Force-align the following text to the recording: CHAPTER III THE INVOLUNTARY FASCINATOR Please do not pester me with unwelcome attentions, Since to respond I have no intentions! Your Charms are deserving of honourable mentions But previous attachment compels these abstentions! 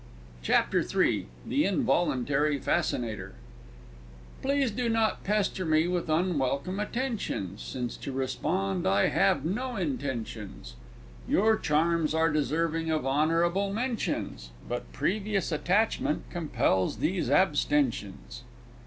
CHAPTER 0.41 0.79
III 0.79 1.27
THE 1.45 1.63
INVOLUNTARY 1.63 2.57
FASCINATOR 2.57 3.33
Please 4.41 4.71
do 4.71 4.89
not 4.89 5.23
pester 5.23 5.63
me 5.63 5.87
with 5.87 6.09
unwelcome 6.09 6.79
attentions, 6.79 7.61
Since 7.61 7.97
to 7.97 8.11
respond 8.11 8.87
I 8.87 9.09
have 9.09 9.45
no 9.45 9.75
intentions! 9.75 10.73
Your 11.29 11.55
Charms 11.55 12.15
are 12.15 12.31
deserving 12.31 12.89
of 12.89 13.05
honourable 13.05 13.71
mentions 13.71 14.49
But 14.67 14.91
previous 14.91 15.51
attachment 15.51 16.23
compels 16.31 16.97
these 16.97 17.29
abstentions! 17.29 18.41